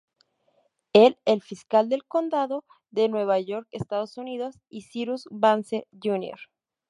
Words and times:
El 0.93 1.19
el 1.25 1.43
fiscal 1.43 1.87
del 1.87 2.05
condado 2.07 2.65
de 2.89 3.07
Nueva 3.07 3.39
York, 3.39 3.67
Estados 3.69 4.17
Unidos, 4.17 4.59
Cyrus 4.91 5.27
Vance 5.29 5.85
Jr. 5.91 6.39